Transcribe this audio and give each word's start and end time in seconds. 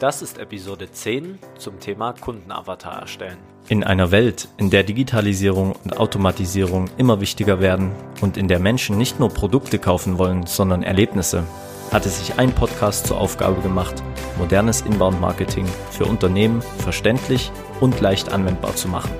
Das 0.00 0.22
ist 0.22 0.38
Episode 0.38 0.92
10 0.92 1.40
zum 1.58 1.80
Thema 1.80 2.12
Kundenavatar 2.12 3.00
erstellen. 3.00 3.38
In 3.68 3.82
einer 3.82 4.12
Welt, 4.12 4.48
in 4.56 4.70
der 4.70 4.84
Digitalisierung 4.84 5.74
und 5.82 5.98
Automatisierung 5.98 6.88
immer 6.98 7.20
wichtiger 7.20 7.58
werden 7.58 7.90
und 8.20 8.36
in 8.36 8.46
der 8.46 8.60
Menschen 8.60 8.96
nicht 8.96 9.18
nur 9.18 9.28
Produkte 9.28 9.80
kaufen 9.80 10.16
wollen, 10.16 10.46
sondern 10.46 10.84
Erlebnisse, 10.84 11.42
hat 11.90 12.06
es 12.06 12.18
sich 12.20 12.38
ein 12.38 12.52
Podcast 12.52 13.08
zur 13.08 13.18
Aufgabe 13.18 13.60
gemacht, 13.60 14.04
modernes 14.38 14.82
Inbound-Marketing 14.82 15.66
für 15.90 16.04
Unternehmen 16.04 16.62
verständlich 16.78 17.50
und 17.80 18.00
leicht 18.00 18.30
anwendbar 18.30 18.76
zu 18.76 18.86
machen. 18.86 19.10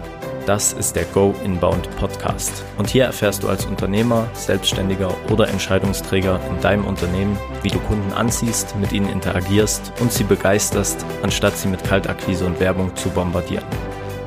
Das 0.49 0.73
ist 0.73 0.97
der 0.97 1.05
Go 1.05 1.35
Inbound 1.45 1.95
Podcast. 1.99 2.65
Und 2.79 2.89
hier 2.89 3.05
erfährst 3.05 3.43
du 3.43 3.51
als 3.51 3.67
Unternehmer, 3.67 4.31
Selbstständiger 4.33 5.15
oder 5.31 5.47
Entscheidungsträger 5.47 6.41
in 6.49 6.59
deinem 6.63 6.87
Unternehmen, 6.87 7.39
wie 7.63 7.69
du 7.69 7.79
Kunden 7.81 8.15
anziehst, 8.15 8.75
mit 8.77 8.91
ihnen 8.93 9.11
interagierst 9.11 9.93
und 10.01 10.11
sie 10.11 10.25
begeisterst, 10.25 11.05
anstatt 11.23 11.59
sie 11.59 11.69
mit 11.69 11.85
Kaltakquise 11.85 12.47
und 12.47 12.59
Werbung 12.61 12.97
zu 12.97 13.11
bombardieren. 13.11 13.67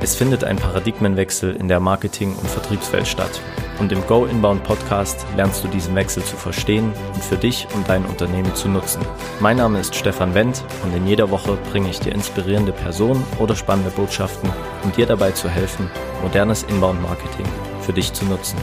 Es 0.03 0.15
findet 0.15 0.43
ein 0.43 0.55
Paradigmenwechsel 0.55 1.55
in 1.55 1.67
der 1.67 1.79
Marketing- 1.79 2.35
und 2.35 2.49
Vertriebswelt 2.49 3.05
statt. 3.05 3.39
Und 3.79 3.91
im 3.91 4.05
Go 4.07 4.25
Inbound 4.25 4.63
Podcast 4.63 5.27
lernst 5.37 5.63
du 5.63 5.67
diesen 5.67 5.93
Wechsel 5.95 6.23
zu 6.23 6.35
verstehen 6.35 6.91
und 7.13 7.23
für 7.23 7.37
dich 7.37 7.67
und 7.75 7.87
dein 7.87 8.03
Unternehmen 8.05 8.55
zu 8.55 8.67
nutzen. 8.67 9.01
Mein 9.39 9.57
Name 9.57 9.79
ist 9.79 9.95
Stefan 9.95 10.33
Wendt 10.33 10.63
und 10.83 10.95
in 10.95 11.05
jeder 11.05 11.29
Woche 11.29 11.55
bringe 11.71 11.91
ich 11.91 11.99
dir 11.99 12.13
inspirierende 12.13 12.71
Personen 12.71 13.23
oder 13.37 13.55
spannende 13.55 13.91
Botschaften, 13.91 14.49
um 14.83 14.91
dir 14.91 15.05
dabei 15.05 15.31
zu 15.31 15.47
helfen, 15.47 15.87
modernes 16.23 16.63
Inbound 16.63 16.99
Marketing 17.03 17.45
für 17.81 17.93
dich 17.93 18.11
zu 18.11 18.25
nutzen. 18.25 18.57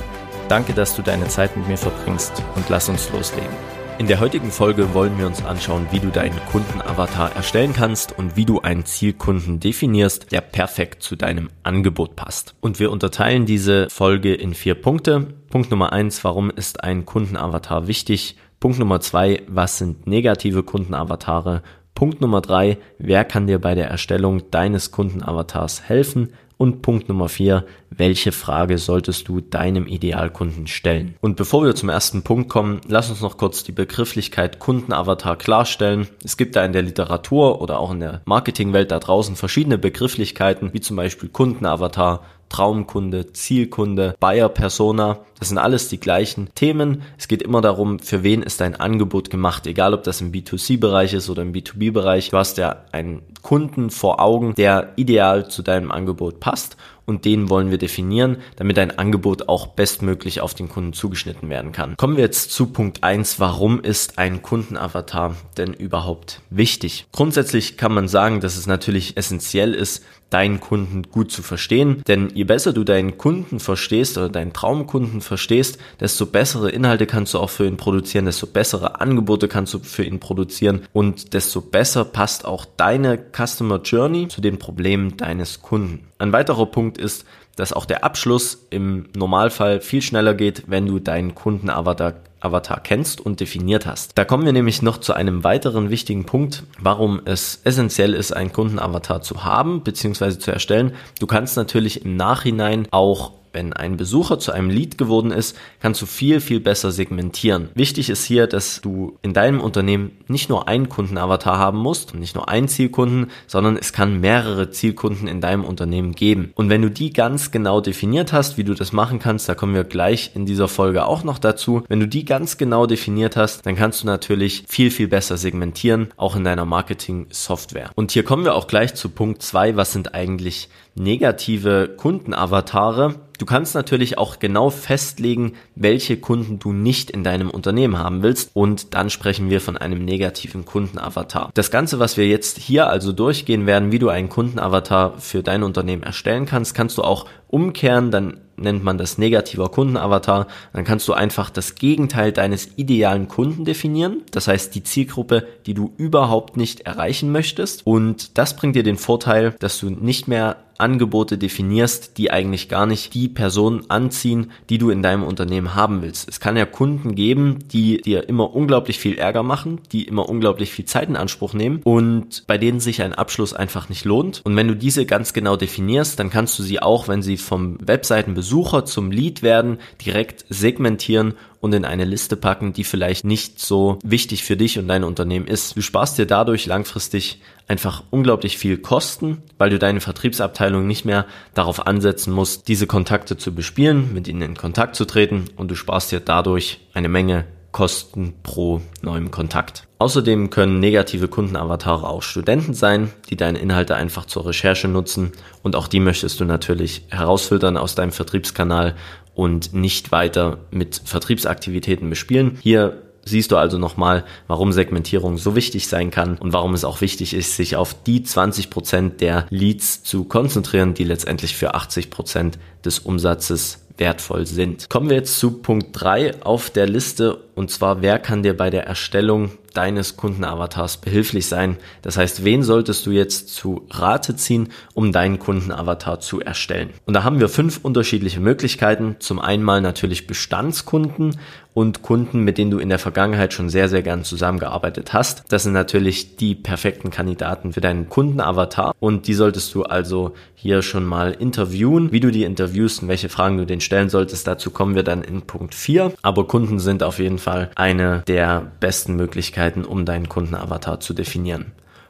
Danke, 0.49 0.73
dass 0.73 0.97
du 0.97 1.03
deine 1.03 1.29
Zeit 1.29 1.57
mit 1.57 1.69
mir 1.69 1.79
verbringst 1.79 2.43
und 2.57 2.69
lass 2.69 2.89
uns 2.89 3.13
loslegen. 3.13 3.78
In 3.99 4.07
der 4.07 4.21
heutigen 4.21 4.53
Folge 4.53 4.95
wollen 4.95 5.19
wir 5.19 5.27
uns 5.27 5.45
anschauen, 5.45 5.89
wie 5.91 5.99
du 5.99 6.11
deinen 6.11 6.39
Kundenavatar 6.53 7.35
erstellen 7.35 7.73
kannst 7.73 8.17
und 8.17 8.37
wie 8.37 8.45
du 8.45 8.61
einen 8.61 8.85
Zielkunden 8.85 9.59
definierst, 9.59 10.31
der 10.31 10.41
perfekt 10.41 11.03
zu 11.03 11.17
deinem 11.17 11.51
Angebot 11.65 12.15
passt. 12.15 12.55
Und 12.61 12.79
wir 12.79 12.93
unterteilen 12.93 13.45
diese 13.45 13.91
Folge 13.91 14.35
in 14.35 14.55
vier 14.55 14.77
Punkte. 14.77 15.35
Punkt 15.51 15.73
Nummer 15.73 15.93
eins, 15.93 16.23
warum 16.23 16.49
ist 16.49 16.85
ein 16.85 17.07
Kundenavatar 17.07 17.89
wichtig? 17.89 18.37
Punkt 18.61 18.79
Nummer 18.79 19.01
zwei, 19.01 19.43
was 19.49 19.79
sind 19.79 20.07
negative 20.07 20.63
Kundenavatare? 20.63 21.65
Punkt 21.97 22.21
Nummer 22.21 22.41
drei, 22.41 22.79
wer 22.99 23.25
kann 23.25 23.49
dir 23.49 23.59
bei 23.59 23.75
der 23.75 23.89
Erstellung 23.89 24.49
deines 24.53 24.93
Kundenavatars 24.93 25.89
helfen? 25.89 26.35
Und 26.57 26.83
Punkt 26.83 27.09
Nummer 27.09 27.29
vier, 27.29 27.67
welche 27.91 28.33
Frage 28.33 28.79
solltest 28.79 29.29
du 29.29 29.41
deinem 29.41 29.87
Idealkunden 29.87 30.67
stellen? 30.67 31.17
Und 31.21 31.37
bevor 31.37 31.65
wir 31.65 31.75
zum 31.75 31.89
ersten 31.89 32.23
Punkt 32.23 32.49
kommen, 32.49 32.81
lass 32.87 33.11
uns 33.11 33.21
noch 33.21 33.37
kurz 33.37 33.65
die 33.65 33.73
Begrifflichkeit 33.73 34.59
Kundenavatar 34.59 35.37
klarstellen. 35.37 36.09
Es 36.25 36.37
gibt 36.37 36.57
da 36.57 36.65
in 36.65 36.73
der 36.73 36.83
Literatur 36.83 37.61
oder 37.61 37.81
auch 37.81 37.93
in 37.93 38.01
der 38.01 38.23
Marketingwelt 38.25 38.91
da 38.91 38.99
draußen 38.99 39.37
verschiedene 39.37 39.79
Begrifflichkeiten, 39.79 40.73
wie 40.73 40.81
zum 40.81 40.97
Beispiel 40.97 41.29
Kundenavatar, 41.29 42.23
Traumkunde, 42.49 43.33
Zielkunde, 43.33 44.15
Buyer 44.21 44.49
Persona. 44.49 45.21
Das 45.39 45.49
sind 45.49 45.59
alles 45.59 45.89
die 45.89 46.01
gleichen 46.01 46.49
Themen. 46.55 47.03
Es 47.19 47.29
geht 47.29 47.43
immer 47.43 47.61
darum, 47.61 47.99
für 47.99 48.23
wen 48.23 48.43
ist 48.43 48.61
dein 48.61 48.75
Angebot 48.75 49.31
gemacht, 49.31 49.67
egal 49.67 49.95
ob 49.95 50.03
das 50.03 50.21
im 50.21 50.33
B2C-Bereich 50.33 51.13
ist 51.15 51.29
oder 51.31 51.43
im 51.43 51.53
B2B-Bereich. 51.53 52.31
Du 52.31 52.39
hast 52.39 52.59
ja 52.59 52.85
einen 52.93 53.23
Kunden 53.43 53.91
vor 53.91 54.21
Augen, 54.21 54.55
der 54.55 54.93
ideal 54.97 55.49
zu 55.51 55.63
deinem 55.63 55.93
Angebot 55.93 56.41
passt 56.41 56.77
und 57.09 57.25
den 57.25 57.49
wollen 57.49 57.71
wir 57.71 57.79
definieren, 57.79 58.37
damit 58.57 58.77
dein 58.77 58.99
Angebot 58.99 59.49
auch 59.49 59.69
bestmöglich 59.69 60.43
auf 60.43 60.55
den 60.55 60.69
Kunden 60.69 60.93
zugeschnitten 60.93 61.49
werden 61.49 61.73
kann. 61.73 61.97
Kommen 61.97 62.17
wir 62.17 62.25
jetzt 62.25 62.51
zu 62.53 62.67
Punkt 62.67 63.03
eins: 63.03 63.41
Warum 63.41 63.81
ist 63.81 64.19
ein 64.19 64.43
Kundenavatar 64.43 65.35
denn 65.57 65.73
überhaupt 65.73 66.43
wichtig? 66.51 67.07
Grundsätzlich 67.13 67.79
kann 67.79 67.95
man 67.95 68.09
sagen, 68.09 68.41
dass 68.41 68.57
es 68.57 68.67
natürlich 68.67 69.17
essentiell 69.17 69.75
ist, 69.75 70.05
deinen 70.31 70.61
Kunden 70.61 71.05
gut 71.05 71.33
zu 71.33 71.43
verstehen. 71.43 72.03
Denn 72.07 72.31
je 72.35 72.45
besser 72.45 72.73
du 72.73 72.85
deinen 72.85 73.19
Kunden 73.19 73.61
verstehst 73.61 74.19
oder 74.19 74.29
deinen 74.29 74.53
Traumkunden 74.53 75.21
verstehst, 75.21 75.79
desto 76.01 76.27
bessere 76.27 76.71
Inhalte 76.71 77.07
kannst 77.07 77.35
du 77.35 77.39
auch 77.39 77.51
für 77.51 77.67
ihn 77.67 77.77
produzieren, 77.77 78.27
desto 78.27 78.47
bessere 78.47 79.01
Angebote 79.01 79.49
kannst 79.49 79.75
du 79.75 79.79
für 79.79 80.05
ihn 80.05 80.21
produzieren 80.21 80.83
und 80.93 81.33
desto 81.33 81.61
besser 81.61 82.05
passt 82.05 82.45
auch 82.45 82.67
deine 82.77 83.19
Customer 83.19 83.81
Journey 83.83 84.29
zu 84.29 84.41
den 84.41 84.59
Problemen 84.59 85.17
deines 85.17 85.63
Kunden. 85.63 86.08
Ein 86.19 86.33
weiterer 86.33 86.67
Punkt 86.67 86.99
ist, 86.99 87.25
dass 87.57 87.73
auch 87.73 87.85
der 87.85 88.05
Abschluss 88.05 88.67
im 88.71 89.09
Normalfall 89.17 89.81
viel 89.81 90.03
schneller 90.03 90.35
geht, 90.35 90.65
wenn 90.67 90.87
du 90.87 90.99
deinen 90.99 91.35
Kundenavatar 91.35 92.15
Avatar 92.41 92.81
kennst 92.81 93.21
und 93.21 93.41
definiert 93.41 93.87
hast. 93.87 94.13
Da 94.17 94.25
kommen 94.25 94.45
wir 94.45 94.53
nämlich 94.53 94.83
noch 94.83 94.99
zu 94.99 95.13
einem 95.13 95.45
weiteren 95.45 95.91
wichtigen 95.91 96.25
Punkt, 96.25 96.63
warum 96.81 97.21
es 97.25 97.61
essentiell 97.65 98.15
ist, 98.15 98.33
einen 98.33 98.53
Kundenavatar 98.53 99.23
zu 99.23 99.45
haben 99.45 99.83
bzw. 99.83 100.39
zu 100.39 100.53
erstellen. 100.53 100.93
Du 101.19 101.27
kannst 101.27 101.57
natürlich 101.57 102.05
im 102.05 102.17
Nachhinein 102.17 102.87
auch 102.91 103.33
wenn 103.53 103.73
ein 103.73 103.97
Besucher 103.97 104.39
zu 104.39 104.53
einem 104.53 104.71
Lead 104.71 104.99
geworden 104.99 105.31
ist, 105.31 105.57
kannst 105.81 106.03
du 106.03 106.07
viel, 106.07 106.41
viel 106.41 106.61
besser 106.61 106.93
segmentieren. 106.93 107.71
Wichtig 107.75 108.11
ist 108.11 108.25
hier, 108.25 108.47
dass 108.47 108.81
du 108.81 109.19
in 109.23 109.33
deinem 109.33 109.61
Unternehmen 109.61 110.13
nicht 110.27 110.49
nur 110.49 110.69
einen 110.69 110.89
Kundenavatar 110.89 111.59
haben 111.59 111.79
musst 111.79 112.19
nicht 112.19 112.35
nur 112.35 112.49
einen 112.49 112.69
Zielkunden, 112.69 113.31
sondern 113.47 113.77
es 113.77 113.93
kann 113.93 114.21
mehrere 114.21 114.71
Zielkunden 114.71 115.29
in 115.29 115.41
deinem 115.41 115.65
Unternehmen 115.65 116.13
geben. 116.15 116.53
Und 116.55 116.69
wenn 116.69 116.83
du 116.83 116.91
die 116.91 117.13
ganz 117.13 117.51
genau 117.51 117.81
definiert 117.81 118.33
hast, 118.33 118.59
wie 118.59 118.65
du 118.65 118.75
das 118.75 118.93
machen 118.93 119.19
kannst, 119.19 119.49
da 119.49 119.55
kommen 119.55 119.75
wir 119.75 119.85
gleich 119.85 120.33
in 120.35 120.47
dieser 120.47 120.69
Folge 120.69 121.07
auch 121.07 121.25
noch 121.25 121.39
dazu. 121.39 121.83
Wenn 121.89 122.01
du 122.01 122.09
die 122.09 122.25
ganz 122.25 122.59
genau 122.59 122.87
definiert 122.87 123.37
hast, 123.37 123.65
dann 123.67 123.77
kannst 123.77 124.03
du 124.03 124.07
natürlich 124.07 124.65
viel, 124.69 124.91
viel 124.91 125.09
besser 125.09 125.37
segmentieren, 125.37 126.09
auch 126.17 126.37
in 126.37 126.45
deiner 126.45 126.65
Marketing-Software. 126.65 127.91
Und 127.95 128.13
hier 128.13 128.25
kommen 128.25 128.45
wir 128.45 128.55
auch 128.55 128.67
gleich 128.67 128.95
zu 128.95 129.09
Punkt 129.09 129.43
zwei. 129.43 129.77
Was 129.77 129.93
sind 129.93 130.15
eigentlich 130.15 130.69
negative 130.95 131.95
Kundenavatare? 131.97 133.28
Du 133.39 133.47
kannst 133.47 133.77
natürlich 133.77 134.19
auch 134.19 134.41
genau 134.41 134.69
festlegen, 134.69 135.53
welche 135.77 136.17
Kunden 136.17 136.59
du 136.59 136.73
nicht 136.73 137.11
in 137.11 137.23
deinem 137.23 137.51
Unternehmen 137.51 137.97
haben 137.97 138.25
willst 138.25 138.51
und 138.53 138.95
dann 138.95 139.11
sprechen 139.11 139.49
wir 139.49 139.61
von 139.61 139.77
einem 139.77 140.05
negativen 140.05 140.65
Kundenavatar. 140.65 141.51
Das 141.55 141.71
Ganze, 141.71 142.01
was 142.01 142.17
wir 142.17 142.27
jetzt 142.27 142.59
hier 142.59 142.89
also 142.89 143.13
durchgehen 143.13 143.65
werden, 143.65 143.93
wie 143.93 144.01
du 144.01 144.09
einen 144.09 144.29
Kundenavatar 144.29 145.19
für 145.19 145.45
dein 145.45 145.63
Unternehmen 145.63 146.03
erstellen 146.03 146.47
kannst, 146.47 146.75
kannst 146.75 146.99
du 146.99 147.03
auch 147.03 147.27
umkehren, 147.47 148.11
dann 148.11 148.41
nennt 148.57 148.83
man 148.83 148.99
das 148.99 149.19
negativer 149.19 149.69
Kundenavatar. 149.69 150.49
Dann 150.73 150.85
kannst 150.85 151.07
du 151.07 151.13
einfach 151.13 151.51
das 151.51 151.77
Gegenteil 151.77 152.33
deines 152.33 152.71
idealen 152.77 153.29
Kunden 153.29 153.65
definieren. 153.65 154.23
Das 154.33 154.49
heißt, 154.49 154.75
die 154.75 154.83
Zielgruppe, 154.83 155.47
die 155.67 155.75
du 155.75 155.93
überhaupt 155.97 156.57
nicht 156.57 156.81
erreichen 156.81 157.31
möchtest. 157.31 157.87
Und 157.87 158.37
das 158.37 158.57
bringt 158.57 158.77
dir 158.77 158.83
den 158.83 158.97
Vorteil, 158.97 159.55
dass 159.61 159.79
du 159.79 159.91
nicht 159.91 160.29
mehr 160.29 160.57
Angebote 160.79 161.39
definierst, 161.39 162.17
die 162.19 162.31
eigentlich 162.31 162.69
gar 162.69 162.87
nicht 162.87 163.15
die 163.15 163.29
Person 163.29 163.85
anziehen, 163.89 164.53
die 164.71 164.79
du 164.79 164.91
in 164.91 165.03
deinem 165.03 165.25
Unternehmen 165.25 165.75
haben 165.75 166.03
willst. 166.03 166.29
Es 166.29 166.41
kann 166.41 166.57
ja 166.57 166.65
Kunden 166.65 167.15
geben, 167.15 167.59
die 167.73 168.01
dir 168.01 168.29
immer 168.29 168.55
unglaublich 168.55 168.99
viel 168.99 169.19
Ärger 169.19 169.43
machen, 169.43 169.81
die 169.93 170.05
immer 170.05 170.29
unglaublich 170.29 170.71
viel 170.71 170.85
Zeit 170.85 171.09
in 171.09 171.17
Anspruch 171.17 171.53
nehmen 171.53 171.81
und 171.83 172.45
bei 172.47 172.59
denen 172.59 172.81
sich 172.81 173.03
ein 173.03 173.13
Abschluss 173.13 173.53
einfach 173.53 173.89
nicht 173.89 174.05
lohnt. 174.05 174.41
Und 174.45 174.57
wenn 174.57 174.69
du 174.69 174.77
diese 174.77 175.05
ganz 175.05 175.33
genau 175.33 175.57
definierst, 175.57 176.19
dann 176.19 176.31
kannst 176.31 176.59
du 176.59 176.63
sie 176.63 176.81
auch, 176.81 177.09
wenn 177.09 177.23
sie 177.23 177.37
vom 177.37 177.79
Webseitenbesucher 177.81 178.85
zum 178.85 179.11
Lead 179.11 179.43
werden, 179.43 179.79
direkt 180.05 180.45
segmentieren 180.49 181.35
und 181.61 181.75
in 181.75 181.85
eine 181.85 182.05
Liste 182.05 182.37
packen, 182.37 182.73
die 182.73 182.85
vielleicht 182.85 183.25
nicht 183.25 183.61
so 183.61 183.99
wichtig 184.05 184.45
für 184.45 184.57
dich 184.57 184.79
und 184.79 184.89
dein 184.89 185.05
Unternehmen 185.05 185.47
ist. 185.47 185.77
Du 185.77 185.83
sparst 185.83 186.19
dir 186.19 186.27
dadurch 186.27 186.67
langfristig 186.67 187.41
einfach 187.67 188.05
unglaublich 188.11 188.59
viel 188.59 188.79
Kosten, 188.79 189.43
weil 189.59 189.71
du 189.71 189.79
deine 189.79 190.01
Vertriebsabteilung 190.01 190.87
nicht 190.87 191.05
mehr 191.05 191.27
darauf 191.55 191.87
ansetzen 191.87 192.33
musst, 192.33 192.69
diese 192.69 192.87
Kontakte 192.87 193.37
zu 193.37 193.55
bespielen, 193.55 194.13
mit 194.15 194.29
ihnen 194.29 194.43
in 194.43 194.57
Kontakt 194.57 194.97
zu 194.97 195.05
treten 195.05 195.47
und 195.57 195.71
du 195.71 195.75
sparst 195.75 196.13
dir 196.13 196.21
dadurch 196.21 196.81
eine 196.95 197.09
Menge 197.09 197.45
Kosten 197.71 198.35
pro 198.43 198.81
neuem 199.03 199.31
Kontakt. 199.31 199.87
Außerdem 199.99 200.49
können 200.51 200.81
negative 200.81 201.29
Kundenavatare 201.29 202.09
auch 202.09 202.23
Studenten 202.23 202.73
sein, 202.73 203.13
die 203.29 203.37
deine 203.37 203.59
Inhalte 203.59 203.95
einfach 203.95 204.25
zur 204.25 204.47
Recherche 204.47 204.89
nutzen 204.89 205.33
und 205.63 205.77
auch 205.77 205.87
die 205.87 206.01
möchtest 206.01 206.41
du 206.41 206.45
natürlich 206.45 207.05
herausfiltern 207.09 207.77
aus 207.77 207.95
deinem 207.95 208.13
Vertriebskanal 208.13 208.95
und 209.39 209.73
nicht 209.73 210.11
weiter 210.11 210.59
mit 210.73 211.01
Vertriebsaktivitäten 211.05 212.11
bespielen. 212.11 212.59
Hier 212.61 213.05
siehst 213.25 213.53
du 213.53 213.57
also 213.57 213.79
nochmal, 213.79 214.25
warum 214.49 214.73
Segmentierung 214.73 215.39
so 215.39 215.55
wichtig 215.55 215.87
sein 215.87 216.11
kann 216.11 216.39
und 216.39 216.53
warum 216.53 216.75
es 216.75 216.85
auch 216.85 217.01
wichtig 217.03 217.35
ist, 217.35 217.55
sich 217.55 217.77
auf 217.77 217.95
die 218.03 218.25
20 218.25 218.69
Prozent 218.69 219.21
der 219.21 219.47
Leads 219.51 220.03
zu 220.03 220.25
konzentrieren, 220.25 220.95
die 220.95 221.05
letztendlich 221.05 221.55
für 221.55 221.77
80 221.77 222.11
Prozent 222.11 222.59
des 222.85 222.99
Umsatzes 222.99 223.87
wertvoll 223.97 224.45
sind. 224.45 224.91
Kommen 224.91 225.09
wir 225.09 225.17
jetzt 225.17 225.39
zu 225.39 225.53
Punkt 225.53 225.91
3 225.93 226.43
auf 226.43 226.71
der 226.71 226.89
Liste 226.89 227.39
und 227.55 227.71
zwar, 227.71 228.03
wer 228.03 228.19
kann 228.19 228.43
dir 228.43 228.57
bei 228.57 228.71
der 228.71 228.87
Erstellung 228.87 229.53
deines 229.79 230.17
Kundenavatars 230.17 230.97
behilflich 230.97 231.47
sein? 231.47 231.77
Das 232.03 232.17
heißt, 232.17 232.45
wen 232.45 232.65
solltest 232.65 233.07
du 233.07 233.13
jetzt 233.13 233.55
zu 233.55 233.87
Rate 233.91 234.35
ziehen, 234.35 234.71
um 234.93 235.13
deinen 235.13 235.39
Kundenavatar 235.39 236.19
zu 236.19 236.41
erstellen? 236.41 236.91
Und 237.07 237.15
da 237.15 237.23
haben 237.23 237.39
wir 237.39 237.49
fünf 237.49 237.79
unterschiedliche 237.85 238.41
Möglichkeiten. 238.41 239.15
Zum 239.21 239.39
einen 239.39 239.63
natürlich 239.81 240.27
Bestandskunden 240.27 241.37
und 241.79 242.03
Kunden, 242.03 242.43
mit 242.43 242.59
denen 242.59 242.73
du 242.73 242.81
in 242.81 242.89
der 242.89 242.99
Vergangenheit 242.99 243.53
schon 243.53 243.69
sehr, 243.69 243.89
sehr 243.89 244.03
gern 244.03 244.25
zusammengearbeitet 244.25 245.13
hast. 245.13 245.45
Das 245.49 245.63
sind 245.63 245.75
natürlich 245.75 246.35
die 246.35 246.57
perfekten 246.57 247.11
Kandidaten 247.11 247.73
für 247.73 247.81
deinen 247.81 248.09
Kundenavatar 248.09 248.97
und 248.99 249.29
die 249.29 249.35
solltest 249.35 249.73
du 249.77 249.85
also 249.85 250.33
hier 250.57 250.83
schon 250.83 251.07
mal 251.07 251.31
interviewen. 251.31 252.11
Wie 252.11 252.19
du 252.19 252.33
die 252.33 252.43
interviewst 252.43 253.03
und 253.03 253.09
welche 253.09 253.29
Fragen 253.29 253.59
du 253.59 253.65
denen 253.65 253.81
stellen 253.81 254.09
solltest, 254.09 254.49
dazu 254.49 254.73
kommen 254.73 254.97
wir 254.97 255.05
dann 255.05 255.23
in 255.23 255.43
Punkt 255.43 255.73
4. 255.73 256.15
Aber 256.21 256.49
Kunden 256.49 256.81
sind 256.81 257.05
auf 257.05 257.21
jeden 257.21 257.39
Fall 257.39 257.71
eine 257.77 258.25
der 258.27 258.73
besten 258.81 259.15
Möglichkeiten, 259.15 259.85
um 259.85 260.05
deinen 260.05 260.29
Kundenavatar 260.29 260.99
zu 260.99 261.15
definieren. 261.15 261.67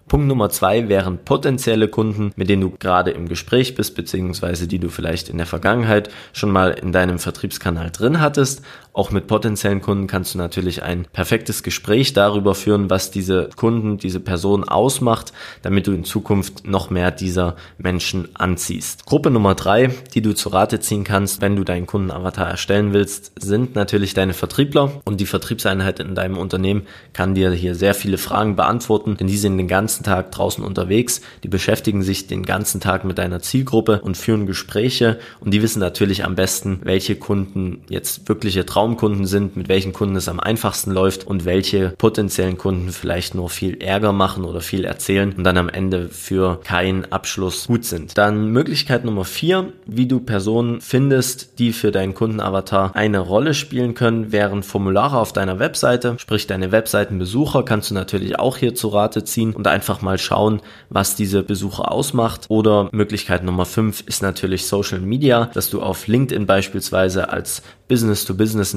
Punkt 0.08 0.26
Nummer 0.26 0.48
zwei 0.48 0.88
wären 0.88 1.18
potenzielle 1.18 1.86
Kunden, 1.86 2.32
mit 2.34 2.48
denen 2.48 2.62
du 2.62 2.70
gerade 2.70 3.10
im 3.10 3.28
Gespräch 3.28 3.74
bist, 3.74 3.94
beziehungsweise 3.94 4.66
die 4.66 4.78
du 4.78 4.88
vielleicht 4.88 5.28
in 5.28 5.36
der 5.36 5.46
Vergangenheit 5.46 6.10
schon 6.32 6.50
mal 6.50 6.70
in 6.70 6.92
deinem 6.92 7.18
Vertriebskanal 7.18 7.90
drin 7.90 8.20
hattest. 8.20 8.62
Auch 8.98 9.12
mit 9.12 9.28
potenziellen 9.28 9.80
Kunden 9.80 10.08
kannst 10.08 10.34
du 10.34 10.38
natürlich 10.38 10.82
ein 10.82 11.06
perfektes 11.12 11.62
Gespräch 11.62 12.14
darüber 12.14 12.56
führen, 12.56 12.90
was 12.90 13.12
diese 13.12 13.48
Kunden, 13.54 13.98
diese 13.98 14.18
Person 14.18 14.64
ausmacht, 14.64 15.32
damit 15.62 15.86
du 15.86 15.92
in 15.92 16.02
Zukunft 16.02 16.66
noch 16.66 16.90
mehr 16.90 17.12
dieser 17.12 17.54
Menschen 17.78 18.34
anziehst. 18.34 19.06
Gruppe 19.06 19.30
Nummer 19.30 19.54
drei, 19.54 19.90
die 20.14 20.20
du 20.20 20.34
zu 20.34 20.48
Rate 20.48 20.80
ziehen 20.80 21.04
kannst, 21.04 21.40
wenn 21.40 21.54
du 21.54 21.62
deinen 21.62 21.86
Kundenavatar 21.86 22.48
erstellen 22.48 22.92
willst, 22.92 23.40
sind 23.40 23.76
natürlich 23.76 24.14
deine 24.14 24.34
Vertriebler. 24.34 25.00
Und 25.04 25.20
die 25.20 25.26
Vertriebseinheit 25.26 26.00
in 26.00 26.16
deinem 26.16 26.36
Unternehmen 26.36 26.82
kann 27.12 27.36
dir 27.36 27.52
hier 27.52 27.76
sehr 27.76 27.94
viele 27.94 28.18
Fragen 28.18 28.56
beantworten, 28.56 29.16
denn 29.16 29.28
die 29.28 29.38
sind 29.38 29.58
den 29.58 29.68
ganzen 29.68 30.02
Tag 30.02 30.32
draußen 30.32 30.64
unterwegs, 30.64 31.20
die 31.44 31.48
beschäftigen 31.48 32.02
sich 32.02 32.26
den 32.26 32.42
ganzen 32.42 32.80
Tag 32.80 33.04
mit 33.04 33.18
deiner 33.18 33.38
Zielgruppe 33.38 34.00
und 34.00 34.16
führen 34.16 34.48
Gespräche. 34.48 35.20
Und 35.38 35.54
die 35.54 35.62
wissen 35.62 35.78
natürlich 35.78 36.24
am 36.24 36.34
besten, 36.34 36.80
welche 36.82 37.14
Kunden 37.14 37.82
jetzt 37.88 38.28
wirkliche 38.28 38.66
Traumkunden 38.88 39.26
sind, 39.26 39.56
mit 39.56 39.68
welchen 39.68 39.92
Kunden 39.92 40.16
es 40.16 40.28
am 40.28 40.40
einfachsten 40.40 40.92
läuft 40.92 41.26
und 41.26 41.44
welche 41.44 41.90
potenziellen 41.98 42.56
Kunden 42.56 42.90
vielleicht 42.90 43.34
nur 43.34 43.50
viel 43.50 43.82
Ärger 43.82 44.12
machen 44.12 44.44
oder 44.44 44.62
viel 44.62 44.84
erzählen 44.84 45.34
und 45.36 45.44
dann 45.44 45.58
am 45.58 45.68
Ende 45.68 46.08
für 46.08 46.60
keinen 46.64 47.04
Abschluss 47.12 47.66
gut 47.66 47.84
sind. 47.84 48.16
Dann 48.16 48.50
Möglichkeit 48.50 49.04
Nummer 49.04 49.24
vier, 49.24 49.72
wie 49.84 50.06
du 50.06 50.20
Personen 50.20 50.80
findest, 50.80 51.58
die 51.58 51.72
für 51.72 51.92
deinen 51.92 52.14
Kundenavatar 52.14 52.96
eine 52.96 53.18
Rolle 53.18 53.52
spielen 53.52 53.92
können, 53.94 54.32
wären 54.32 54.62
Formulare 54.62 55.18
auf 55.18 55.34
deiner 55.34 55.58
Webseite, 55.58 56.14
sprich 56.18 56.46
deine 56.46 56.72
Webseitenbesucher 56.72 57.64
kannst 57.64 57.90
du 57.90 57.94
natürlich 57.94 58.38
auch 58.38 58.56
hier 58.56 58.74
zu 58.74 58.88
Rate 58.88 59.24
ziehen 59.24 59.52
und 59.52 59.66
einfach 59.66 60.00
mal 60.00 60.16
schauen, 60.16 60.62
was 60.88 61.14
diese 61.14 61.42
Besucher 61.42 61.92
ausmacht. 61.92 62.46
Oder 62.48 62.88
Möglichkeit 62.92 63.44
Nummer 63.44 63.66
fünf 63.66 64.02
ist 64.06 64.22
natürlich 64.22 64.66
Social 64.66 65.00
Media, 65.00 65.50
dass 65.52 65.68
du 65.68 65.82
auf 65.82 66.06
LinkedIn 66.06 66.46
beispielsweise 66.46 67.28
als 67.28 67.62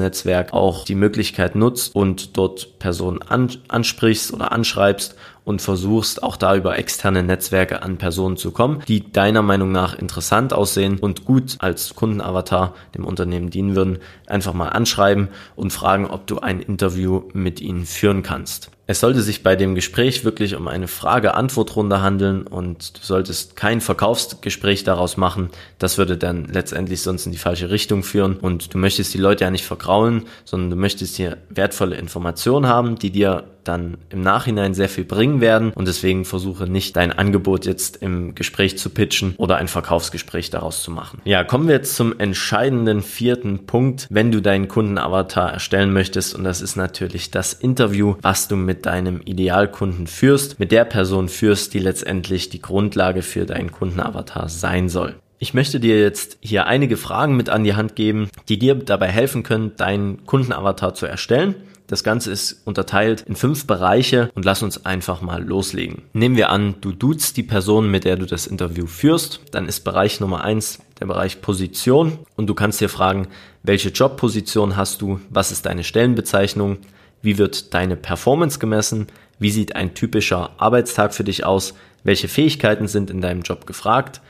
Business-to-Business-Netzwerk 0.02 0.54
auch 0.54 0.86
die 0.86 0.96
Möglichkeit 0.96 1.56
nutzt 1.56 1.96
und 1.96 2.38
dort 2.38 2.80
Personen 2.80 3.20
ansprichst 3.22 4.34
oder 4.34 4.52
anschreibst 4.52 5.16
und 5.44 5.62
versuchst 5.62 6.24
auch 6.24 6.38
da 6.38 6.56
über 6.56 6.78
externe 6.78 7.24
Netzwerke 7.24 7.82
an 7.82 7.98
Personen 7.98 8.38
zu 8.38 8.52
kommen, 8.52 8.84
die 8.88 9.12
deiner 9.12 9.42
Meinung 9.42 9.72
nach 9.72 9.98
interessant 9.98 10.54
aussehen 10.54 11.00
und 11.00 11.26
gut 11.26 11.58
als 11.60 11.96
Kundenavatar 11.96 12.76
dem 12.96 13.06
Unternehmen 13.06 13.50
dienen 13.50 13.76
würden, 13.76 14.00
einfach 14.28 14.54
mal 14.54 14.70
anschreiben 14.70 15.30
und 15.56 15.72
fragen, 15.72 16.08
ob 16.08 16.28
du 16.28 16.40
ein 16.40 16.60
Interview 16.60 17.24
mit 17.34 17.60
ihnen 17.62 17.86
führen 17.86 18.24
kannst. 18.24 18.72
Es 18.92 19.00
sollte 19.00 19.22
sich 19.22 19.42
bei 19.42 19.56
dem 19.56 19.74
Gespräch 19.74 20.26
wirklich 20.26 20.54
um 20.54 20.68
eine 20.68 20.90
Frage-Antwort-Runde 20.90 22.02
handeln 22.02 22.46
und 22.46 23.00
du 23.00 23.06
solltest 23.06 23.56
kein 23.56 23.80
Verkaufsgespräch 23.80 24.84
daraus 24.84 25.16
machen. 25.16 25.50
Das 25.80 25.98
würde 25.98 26.18
dann 26.18 26.44
letztendlich 26.52 27.02
sonst 27.02 27.26
in 27.26 27.32
die 27.32 27.38
falsche 27.38 27.70
Richtung 27.70 28.04
führen 28.04 28.36
und 28.36 28.74
du 28.74 28.78
möchtest 28.78 29.14
die 29.14 29.18
Leute 29.18 29.46
ja 29.46 29.50
nicht 29.50 29.64
vergraulen, 29.64 30.24
sondern 30.44 30.72
du 30.72 30.76
möchtest 30.76 31.16
hier 31.16 31.38
wertvolle 31.48 31.96
Informationen 31.96 32.68
haben, 32.68 33.00
die 33.00 33.12
dir 33.12 33.46
dann 33.64 33.98
im 34.10 34.22
Nachhinein 34.22 34.74
sehr 34.74 34.90
viel 34.90 35.04
bringen 35.04 35.42
werden 35.42 35.72
und 35.72 35.88
deswegen 35.88 36.26
versuche 36.26 36.68
nicht 36.68 36.96
dein 36.96 37.12
Angebot 37.12 37.66
jetzt 37.66 37.98
im 37.98 38.36
Gespräch 38.36 38.78
zu 38.78 38.90
pitchen 38.90 39.36
oder 39.38 39.58
ein 39.58 39.68
Verkaufsgespräch 39.68 40.50
daraus 40.50 40.84
zu 40.84 40.92
machen. 40.92 41.22
Ja, 41.26 41.44
kommen 41.44 41.68
wir 41.68 41.76
jetzt 41.76 41.96
zum 41.96 42.18
entscheidenden 42.20 43.02
vierten 43.02 43.66
Punkt, 43.66 44.08
wenn 44.10 44.32
du 44.32 44.42
deinen 44.42 44.68
Kundenavatar 44.68 45.52
erstellen 45.52 45.94
möchtest 45.94 46.36
und 46.36 46.44
das 46.44 46.62
ist 46.62 46.76
natürlich 46.76 47.32
das 47.32 47.54
Interview, 47.54 48.16
was 48.22 48.48
du 48.48 48.56
mit 48.56 48.86
deinem 48.86 49.22
Idealkunden 49.22 50.08
führst, 50.08 50.60
mit 50.60 50.72
der 50.72 50.86
Person 50.86 51.30
führst, 51.30 51.74
die 51.74 51.80
letztendlich 51.80 52.50
die 52.50 52.62
Grundlage 52.62 53.22
für 53.22 53.46
deinen 53.46 53.72
Kundenavatar 53.72 54.50
sein 54.50 54.90
soll. 54.90 55.16
Ich 55.44 55.56
möchte 55.56 55.80
dir 55.80 56.00
jetzt 56.00 56.38
hier 56.42 56.68
einige 56.68 56.98
Fragen 56.98 57.36
mit 57.36 57.50
an 57.50 57.64
die 57.64 57.74
Hand 57.74 57.96
geben, 57.96 58.30
die 58.48 58.60
dir 58.60 58.76
dabei 58.76 59.08
helfen 59.08 59.42
können, 59.42 59.76
deinen 59.76 60.24
Kundenavatar 60.28 60.94
zu 60.94 61.08
erstellen. 61.08 61.56
Das 61.92 62.06
Ganze 62.06 62.32
ist 62.32 62.62
unterteilt 62.64 63.26
in 63.28 63.36
fünf 63.36 63.68
Bereiche 63.68 64.32
und 64.34 64.46
lass 64.46 64.64
uns 64.64 64.86
einfach 64.86 65.20
mal 65.20 65.44
loslegen. 65.44 66.04
Nehmen 66.14 66.38
wir 66.38 66.50
an, 66.50 66.76
du 66.80 66.94
duzt 66.94 67.36
die 67.36 67.44
Person, 67.44 67.92
mit 67.92 68.06
der 68.06 68.16
du 68.16 68.26
das 68.26 68.48
Interview 68.48 68.88
führst. 68.88 69.42
Dann 69.52 69.68
ist 69.68 69.82
Bereich 69.82 70.22
Nummer 70.22 70.42
eins 70.42 70.80
der 71.02 71.08
Bereich 71.08 71.42
Position 71.42 72.20
und 72.38 72.48
du 72.48 72.54
kannst 72.54 72.80
dir 72.80 72.88
fragen, 72.88 73.28
welche 73.64 73.90
Jobposition 73.90 74.78
hast 74.78 75.02
du? 75.02 75.20
Was 75.30 75.52
ist 75.52 75.66
deine 75.66 75.84
Stellenbezeichnung? 75.84 76.78
Wie 77.22 77.38
wird 77.38 77.74
deine 77.74 77.98
Performance 77.98 78.58
gemessen? 78.58 79.08
Wie 79.38 79.52
sieht 79.52 79.76
ein 79.76 79.94
typischer 79.94 80.52
Arbeitstag 80.62 81.14
für 81.14 81.26
dich 81.26 81.46
aus? 81.46 81.74
Welche 82.06 82.30
Fähigkeiten 82.30 82.88
sind 82.88 83.10
in 83.10 83.20
deinem 83.20 83.42
Job 83.42 83.66
gefragt? 83.66 84.22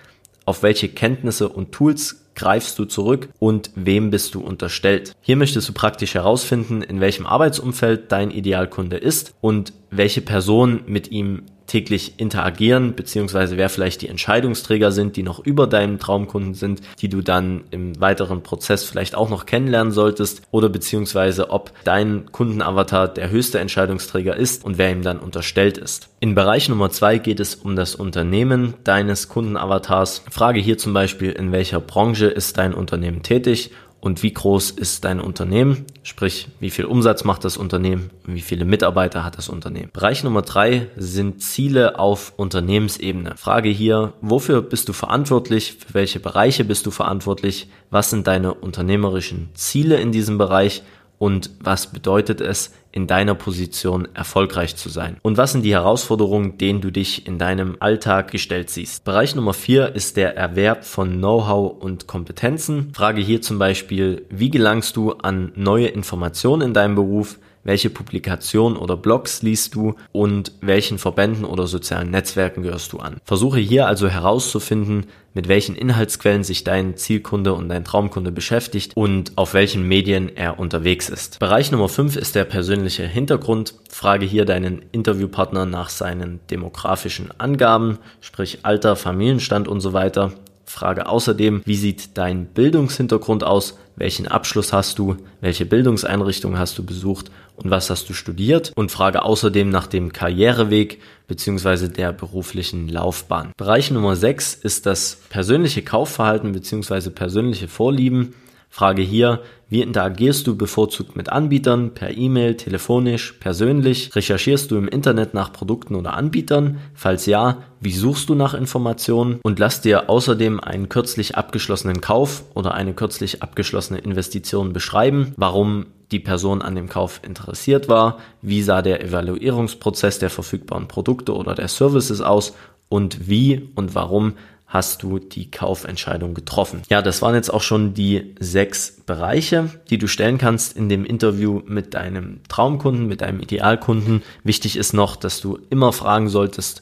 Auf 0.46 0.64
welche 0.64 0.90
Kenntnisse 0.90 1.48
und 1.48 1.74
Tools 1.74 2.21
greifst 2.42 2.80
du 2.80 2.86
zurück 2.86 3.30
und 3.38 3.70
wem 3.76 4.10
bist 4.10 4.34
du 4.34 4.42
unterstellt. 4.42 5.16
Hier 5.22 5.36
möchtest 5.36 5.70
du 5.70 5.74
praktisch 5.74 6.16
herausfinden, 6.16 6.82
in 6.82 7.00
welchem 7.00 7.28
Arbeitsumfeld 7.28 8.12
dein 8.12 8.32
Idealkunde 8.32 8.98
ist 8.98 9.36
und 9.42 9.74
welche 9.92 10.22
Person 10.22 10.82
mit 10.88 11.12
ihm 11.12 11.44
täglich 11.72 12.16
interagieren, 12.18 12.96
beziehungsweise 12.96 13.56
wer 13.56 13.70
vielleicht 13.70 14.02
die 14.02 14.10
Entscheidungsträger 14.10 14.92
sind, 14.92 15.16
die 15.16 15.24
noch 15.24 15.40
über 15.40 15.68
deinem 15.68 16.00
Traumkunden 16.00 16.54
sind, 16.54 16.82
die 17.00 17.08
du 17.08 17.22
dann 17.22 17.64
im 17.72 17.98
weiteren 18.02 18.44
Prozess 18.44 18.84
vielleicht 18.84 19.16
auch 19.16 19.30
noch 19.30 19.46
kennenlernen 19.46 19.94
solltest, 19.94 20.42
oder 20.52 20.68
beziehungsweise 20.68 21.50
ob 21.50 21.72
dein 21.86 22.30
Kundenavatar 22.34 23.08
der 23.08 23.30
höchste 23.30 23.60
Entscheidungsträger 23.60 24.36
ist 24.36 24.66
und 24.66 24.78
wer 24.78 24.92
ihm 24.92 25.02
dann 25.02 25.20
unterstellt 25.20 25.78
ist. 25.78 26.10
In 26.20 26.36
Bereich 26.36 26.68
Nummer 26.68 26.90
zwei 26.90 27.20
geht 27.20 27.40
es 27.40 27.56
um 27.56 27.78
das 27.78 27.96
Unternehmen 27.96 28.74
deines 28.84 29.30
Kundenavatars. 29.30 30.26
Frage 30.30 30.60
hier 30.60 30.78
zum 30.78 30.94
Beispiel, 30.94 31.32
in 31.32 31.54
welcher 31.54 31.80
Branche 31.80 32.26
ist 32.26 32.58
dein 32.58 32.74
Unternehmen 32.74 33.24
tätig 33.24 33.72
und 34.02 34.24
wie 34.24 34.34
groß 34.34 34.72
ist 34.72 35.06
dein 35.06 35.22
Unternehmen, 35.22 35.86
sprich 36.04 36.48
wie 36.60 36.72
viel 36.72 36.86
Umsatz 36.86 37.24
macht 37.24 37.46
das 37.46 37.56
Unternehmen, 37.56 38.10
wie 38.26 38.42
viele 38.42 38.66
Mitarbeiter 38.66 39.24
hat 39.24 39.38
das 39.38 39.48
Unternehmen. 39.48 39.92
Bereich 39.94 40.24
Nummer 40.24 40.42
drei 40.42 40.88
sind 40.98 41.42
Ziele 41.42 42.00
auf 42.00 42.34
Unternehmensebene. 42.36 43.38
Frage 43.38 43.70
hier, 43.70 44.14
wofür 44.22 44.64
bist 44.64 44.90
du 44.90 44.94
verantwortlich, 44.94 45.74
für 45.74 45.94
welche 45.94 46.20
Bereiche 46.20 46.66
bist 46.66 46.88
du 46.88 46.92
verantwortlich, 46.92 47.70
was 47.92 48.10
sind 48.10 48.26
deine 48.26 48.56
unternehmerischen 48.56 49.50
Ziele 49.54 49.98
in 50.02 50.12
diesem 50.12 50.40
Bereich 50.40 50.82
und 51.22 51.52
was 51.60 51.86
bedeutet 51.86 52.42
es, 52.42 52.74
in 52.92 53.06
deiner 53.06 53.36
Position 53.36 54.08
erfolgreich 54.16 54.76
zu 54.76 54.90
sein? 54.90 55.18
Und 55.22 55.38
was 55.38 55.52
sind 55.52 55.62
die 55.62 55.74
Herausforderungen, 55.74 56.58
denen 56.58 56.82
du 56.82 56.90
dich 56.90 57.28
in 57.28 57.38
deinem 57.38 57.78
Alltag 57.80 58.32
gestellt 58.32 58.72
siehst? 58.72 59.04
Bereich 59.04 59.36
Nummer 59.36 59.54
vier 59.54 59.94
ist 59.94 60.18
der 60.18 60.36
Erwerb 60.36 60.84
von 60.84 61.18
Know-how 61.20 61.80
und 61.80 62.08
Kompetenzen. 62.08 62.92
Frage 62.96 63.22
hier 63.22 63.40
zum 63.44 63.60
Beispiel, 63.60 64.26
wie 64.32 64.50
gelangst 64.50 64.98
du 64.98 65.12
an 65.12 65.52
neue 65.56 65.90
Informationen 65.90 66.64
in 66.64 66.74
deinem 66.74 66.96
Beruf? 66.96 67.38
Welche 67.64 67.90
Publikationen 67.90 68.78
oder 68.78 68.98
Blogs 68.98 69.42
liest 69.42 69.76
du 69.76 69.96
und 70.12 70.52
welchen 70.62 70.98
Verbänden 70.98 71.46
oder 71.46 71.68
sozialen 71.68 72.12
Netzwerken 72.12 72.64
gehörst 72.64 72.94
du 72.94 73.00
an. 73.00 73.18
Versuche 73.24 73.60
hier 73.60 73.88
also 73.88 74.08
herauszufinden, 74.08 75.06
mit 75.34 75.48
welchen 75.48 75.76
Inhaltsquellen 75.76 76.44
sich 76.44 76.64
dein 76.64 76.98
Zielkunde 76.98 77.54
und 77.54 77.70
dein 77.70 77.86
Traumkunde 77.86 78.32
beschäftigt 78.32 78.92
und 78.96 79.32
auf 79.38 79.54
welchen 79.54 79.88
Medien 79.88 80.36
er 80.36 80.60
unterwegs 80.60 81.10
ist. 81.10 81.40
Bereich 81.40 81.72
Nummer 81.72 81.88
5 81.88 82.18
ist 82.18 82.36
der 82.36 82.44
persönliche 82.44 83.08
Hintergrund. 83.08 83.76
Frage 83.90 84.26
hier 84.26 84.46
deinen 84.46 84.84
Interviewpartner 84.92 85.66
nach 85.66 85.90
seinen 85.90 86.42
demografischen 86.50 87.30
Angaben, 87.38 87.98
sprich 88.20 88.60
Alter, 88.64 88.96
Familienstand 88.96 89.68
und 89.68 89.80
so 89.80 89.94
weiter. 89.94 90.34
Frage 90.66 91.08
außerdem, 91.08 91.62
wie 91.66 91.76
sieht 91.76 92.18
dein 92.18 92.46
Bildungshintergrund 92.46 93.44
aus? 93.44 93.78
Welchen 93.96 94.28
Abschluss 94.28 94.74
hast 94.74 95.00
du? 95.00 95.18
Welche 95.42 95.66
Bildungseinrichtung 95.66 96.58
hast 96.58 96.78
du 96.78 96.86
besucht? 96.86 97.32
Und 97.56 97.70
was 97.70 97.90
hast 97.90 98.10
du 98.10 98.14
studiert? 98.14 98.72
Und 98.76 98.92
frage 98.92 99.24
außerdem 99.24 99.70
nach 99.70 99.88
dem 99.88 100.14
Karriereweg 100.14 101.00
bzw. 101.28 101.90
der 101.90 102.12
beruflichen 102.12 102.88
Laufbahn. 102.88 103.52
Bereich 103.58 103.92
Nummer 103.92 104.16
6 104.16 104.56
ist 104.56 104.86
das 104.86 105.20
persönliche 105.30 105.84
Kaufverhalten 105.84 106.52
bzw. 106.54 107.10
persönliche 107.10 107.68
Vorlieben. 107.68 108.34
Frage 108.70 109.02
hier, 109.02 109.42
Wie 109.72 109.82
interagierst 109.82 110.48
du 110.48 110.58
bevorzugt 110.58 111.16
mit 111.16 111.30
Anbietern, 111.30 111.94
per 111.94 112.18
E-Mail, 112.18 112.58
telefonisch, 112.58 113.36
persönlich? 113.40 114.14
Recherchierst 114.14 114.70
du 114.70 114.76
im 114.76 114.90
Internet 114.90 115.34
nach 115.34 115.54
Produkten 115.54 115.96
oder 115.96 116.14
Anbietern? 116.14 116.80
Falls 116.94 117.26
ja, 117.26 117.60
wie 117.80 117.94
suchst 117.94 118.28
du 118.28 118.36
nach 118.36 118.54
Informationen? 118.54 119.40
Und 119.44 119.60
lass 119.60 119.80
dir 119.80 120.10
außerdem 120.10 120.60
einen 120.60 120.90
kürzlich 120.90 121.38
abgeschlossenen 121.38 122.02
Kauf 122.02 122.44
oder 122.54 122.74
eine 122.74 122.94
kürzlich 122.94 123.42
abgeschlossene 123.42 124.00
Investition 124.00 124.74
beschreiben, 124.74 125.32
warum 125.38 125.86
die 126.12 126.20
Person 126.20 126.62
an 126.62 126.76
dem 126.76 126.90
Kauf 126.90 127.22
interessiert 127.24 127.88
war, 127.88 128.18
wie 128.42 128.64
sah 128.64 128.82
der 128.82 129.02
Evaluierungsprozess 129.02 130.20
der 130.20 130.30
verfügbaren 130.30 130.90
Produkte 130.90 131.34
oder 131.34 131.56
der 131.56 131.70
Services 131.70 132.20
aus 132.20 132.56
und 132.90 133.30
wie 133.30 133.70
und 133.76 133.96
warum 133.96 134.34
hast 134.72 135.04
du 135.04 135.20
die 135.20 135.52
Kaufentscheidung 135.52 136.34
getroffen. 136.34 136.82
Ja, 136.90 137.02
das 137.02 137.22
waren 137.22 137.36
jetzt 137.36 137.54
auch 137.54 137.62
schon 137.62 137.94
die 137.94 138.34
sechs 138.40 139.02
Bereiche, 139.06 139.70
die 139.90 139.98
du 139.98 140.08
stellen 140.08 140.38
kannst 140.38 140.78
in 140.78 140.88
dem 140.88 141.04
Interview 141.04 141.62
mit 141.68 141.94
deinem 141.94 142.40
Traumkunden, 142.48 143.06
mit 143.06 143.20
deinem 143.20 143.42
Idealkunden. 143.42 144.24
Wichtig 144.46 144.78
ist 144.78 144.94
noch, 144.94 145.18
dass 145.18 145.42
du 145.42 145.60
immer 145.70 145.92
fragen 145.92 146.30
solltest, 146.30 146.82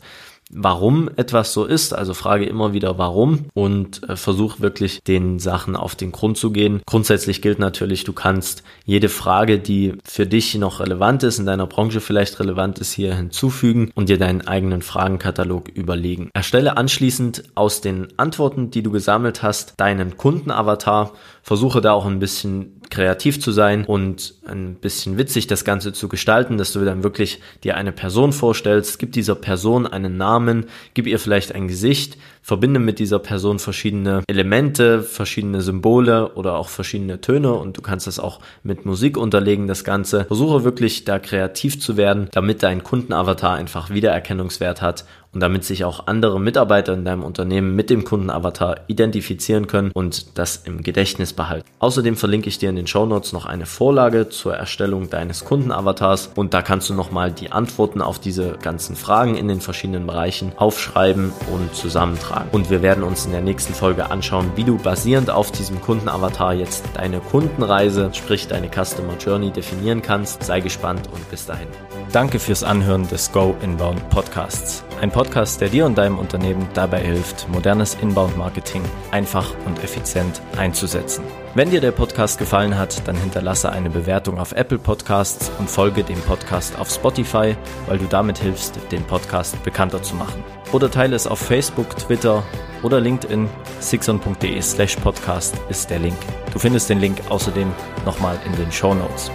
warum 0.49 1.09
etwas 1.15 1.53
so 1.53 1.65
ist. 1.65 1.93
Also 1.93 2.13
frage 2.13 2.45
immer 2.45 2.73
wieder 2.73 2.97
warum 2.97 3.45
und 3.53 4.07
äh, 4.09 4.15
versuch 4.15 4.59
wirklich 4.59 5.03
den 5.03 5.39
Sachen 5.39 5.75
auf 5.75 5.95
den 5.95 6.11
Grund 6.11 6.37
zu 6.37 6.51
gehen. 6.51 6.81
Grundsätzlich 6.85 7.41
gilt 7.41 7.59
natürlich, 7.59 8.03
du 8.03 8.13
kannst 8.13 8.63
jede 8.85 9.09
Frage, 9.09 9.59
die 9.59 9.93
für 10.03 10.25
dich 10.25 10.55
noch 10.55 10.79
relevant 10.79 11.23
ist, 11.23 11.39
in 11.39 11.45
deiner 11.45 11.67
Branche 11.67 12.01
vielleicht 12.01 12.39
relevant 12.39 12.79
ist, 12.79 12.93
hier 12.93 13.15
hinzufügen 13.15 13.91
und 13.95 14.09
dir 14.09 14.17
deinen 14.17 14.47
eigenen 14.47 14.81
Fragenkatalog 14.81 15.69
überlegen. 15.69 16.29
Erstelle 16.33 16.77
anschließend 16.77 17.43
aus 17.55 17.81
den 17.81 18.07
Antworten, 18.17 18.71
die 18.71 18.83
du 18.83 18.91
gesammelt 18.91 19.43
hast, 19.43 19.73
deinen 19.77 20.17
Kundenavatar. 20.17 21.13
Versuche 21.41 21.81
da 21.81 21.93
auch 21.93 22.05
ein 22.05 22.19
bisschen 22.19 22.79
kreativ 22.89 23.39
zu 23.39 23.51
sein 23.51 23.85
und 23.85 24.33
ein 24.47 24.75
bisschen 24.75 25.17
witzig 25.17 25.47
das 25.47 25.63
Ganze 25.63 25.93
zu 25.93 26.07
gestalten, 26.09 26.57
dass 26.57 26.73
du 26.73 26.83
dann 26.83 27.03
wirklich 27.03 27.39
dir 27.63 27.77
eine 27.77 27.91
Person 27.91 28.33
vorstellst, 28.33 28.99
gib 28.99 29.11
dieser 29.11 29.35
Person 29.35 29.85
einen 29.85 30.17
Namen, 30.17 30.65
gib 30.93 31.05
ihr 31.07 31.19
vielleicht 31.19 31.53
ein 31.53 31.67
Gesicht, 31.67 32.17
verbinde 32.41 32.79
mit 32.79 32.99
dieser 32.99 33.19
Person 33.19 33.59
verschiedene 33.59 34.23
Elemente, 34.27 35.03
verschiedene 35.03 35.61
Symbole 35.61 36.33
oder 36.33 36.55
auch 36.55 36.69
verschiedene 36.69 37.21
Töne 37.21 37.53
und 37.53 37.77
du 37.77 37.81
kannst 37.81 38.07
das 38.07 38.19
auch 38.19 38.39
mit 38.63 38.85
Musik 38.85 39.17
unterlegen, 39.17 39.67
das 39.67 39.83
Ganze. 39.83 40.25
Versuche 40.25 40.63
wirklich 40.63 41.05
da 41.05 41.19
kreativ 41.19 41.79
zu 41.79 41.95
werden, 41.95 42.27
damit 42.31 42.63
dein 42.63 42.83
Kundenavatar 42.83 43.55
einfach 43.55 43.91
Wiedererkennungswert 43.91 44.81
hat 44.81 45.05
und 45.31 45.41
damit 45.41 45.63
sich 45.63 45.83
auch 45.83 46.07
andere 46.07 46.39
Mitarbeiter 46.39 46.93
in 46.93 47.05
deinem 47.05 47.23
Unternehmen 47.23 47.75
mit 47.75 47.89
dem 47.89 48.03
Kundenavatar 48.03 48.77
identifizieren 48.87 49.67
können 49.67 49.91
und 49.93 50.37
das 50.39 50.57
im 50.57 50.81
Gedächtnis 50.81 51.33
behalten. 51.39 51.65
Außerdem 51.79 52.17
verlinke 52.17 52.49
ich 52.49 52.59
dir 52.59 52.69
in 52.69 52.75
den 52.75 52.85
Show 52.85 53.05
Notes 53.05 53.31
noch 53.31 53.45
eine 53.45 53.65
Vorlage 53.65 54.27
zur 54.27 54.53
Erstellung 54.53 55.09
deines 55.09 55.45
Kundenavatars 55.45 56.31
und 56.35 56.53
da 56.53 56.61
kannst 56.61 56.89
du 56.89 56.93
nochmal 56.93 57.31
die 57.31 57.53
Antworten 57.53 58.01
auf 58.01 58.19
diese 58.19 58.57
ganzen 58.61 58.97
Fragen 58.97 59.35
in 59.35 59.47
den 59.47 59.61
verschiedenen 59.61 60.05
Bereichen 60.05 60.51
aufschreiben 60.57 61.31
und 61.53 61.73
zusammentragen. 61.73 62.49
Und 62.51 62.69
wir 62.69 62.81
werden 62.81 63.03
uns 63.03 63.25
in 63.25 63.31
der 63.31 63.41
nächsten 63.41 63.73
Folge 63.73 64.11
anschauen, 64.11 64.51
wie 64.55 64.65
du 64.65 64.77
basierend 64.77 65.29
auf 65.29 65.51
diesem 65.51 65.81
Kundenavatar 65.81 66.53
jetzt 66.53 66.83
deine 66.93 67.21
Kundenreise, 67.21 68.09
sprich 68.13 68.49
deine 68.49 68.69
Customer 68.69 69.17
Journey 69.17 69.51
definieren 69.51 70.01
kannst. 70.01 70.43
Sei 70.43 70.59
gespannt 70.59 71.07
und 71.13 71.31
bis 71.31 71.45
dahin. 71.45 71.69
Danke 72.11 72.39
fürs 72.39 72.63
Anhören 72.63 73.07
des 73.07 73.31
Go 73.31 73.55
Inbound 73.61 74.09
Podcasts. 74.09 74.83
Ein 75.01 75.11
Podcast, 75.11 75.61
der 75.61 75.69
dir 75.69 75.85
und 75.85 75.97
deinem 75.97 76.19
Unternehmen 76.19 76.67
dabei 76.73 76.99
hilft, 76.99 77.47
modernes 77.47 77.95
Inbound-Marketing 78.01 78.83
einfach 79.11 79.53
und 79.65 79.81
effizient 79.81 80.41
einzusetzen. 80.57 81.23
Wenn 81.55 81.69
dir 81.69 81.79
der 81.79 81.93
Podcast 81.93 82.37
gefallen 82.37 82.77
hat, 82.77 83.07
dann 83.07 83.15
hinterlasse 83.15 83.71
eine 83.71 83.89
Bewertung 83.89 84.39
auf 84.39 84.51
Apple 84.51 84.77
Podcasts 84.77 85.53
und 85.57 85.69
folge 85.69 86.03
dem 86.03 86.19
Podcast 86.19 86.77
auf 86.77 86.89
Spotify, 86.89 87.55
weil 87.87 87.97
du 87.97 88.07
damit 88.07 88.39
hilfst, 88.39 88.77
den 88.91 89.05
Podcast 89.05 89.63
bekannter 89.63 90.03
zu 90.03 90.15
machen. 90.15 90.43
Oder 90.73 90.91
teile 90.91 91.15
es 91.15 91.27
auf 91.27 91.39
Facebook, 91.39 91.95
Twitter 91.95 92.43
oder 92.83 92.99
LinkedIn. 92.99 93.47
sixon.de 93.79 94.61
slash 94.61 94.97
podcast 94.97 95.55
ist 95.69 95.89
der 95.89 95.99
Link. 95.99 96.17
Du 96.51 96.59
findest 96.59 96.89
den 96.89 96.99
Link 96.99 97.21
außerdem 97.29 97.71
nochmal 98.05 98.37
in 98.45 98.53
den 98.57 98.69
Show 98.69 98.93
Notes. 98.93 99.31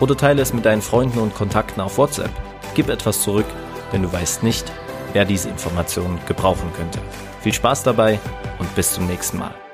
Oder 0.00 0.16
teile 0.16 0.40
es 0.40 0.54
mit 0.54 0.64
deinen 0.64 0.80
Freunden 0.80 1.18
und 1.18 1.34
Kontakten 1.34 1.82
auf 1.82 1.98
WhatsApp. 1.98 2.30
Gib 2.74 2.88
etwas 2.88 3.20
zurück, 3.20 3.46
denn 3.92 4.02
du 4.02 4.10
weißt 4.10 4.42
nicht, 4.42 4.72
wer 5.16 5.24
diese 5.24 5.48
Informationen 5.48 6.18
gebrauchen 6.26 6.70
könnte. 6.76 6.98
Viel 7.40 7.54
Spaß 7.54 7.84
dabei 7.84 8.20
und 8.58 8.74
bis 8.74 8.92
zum 8.92 9.06
nächsten 9.06 9.38
Mal. 9.38 9.65